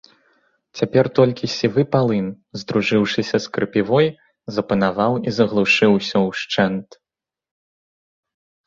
Цяпер 0.77 1.05
толькі 1.19 1.49
сівы 1.57 1.83
палын, 1.93 2.27
здружыўшыся 2.61 3.37
з 3.45 3.53
крапівой, 3.59 4.07
запанаваў 4.57 5.13
і 5.27 5.37
заглушыў 5.39 5.89
усё 6.01 6.19
ўшчэнт. 6.29 6.87